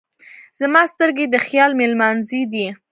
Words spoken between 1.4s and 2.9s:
خیال مېلمانځی دی.